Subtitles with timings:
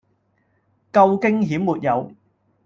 [0.91, 2.15] 夠驚險沒有？